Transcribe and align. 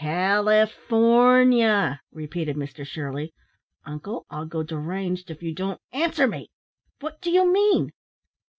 "California," 0.01 2.01
repeated 2.11 2.55
Mr 2.55 2.83
Shirley. 2.83 3.35
"Uncle, 3.85 4.25
I'll 4.31 4.47
go 4.47 4.63
deranged 4.63 5.29
if 5.29 5.43
you 5.43 5.53
don't 5.53 5.79
answer 5.91 6.25
me. 6.25 6.49
What 7.01 7.21
do 7.21 7.29
you 7.29 7.53
mean?" 7.53 7.91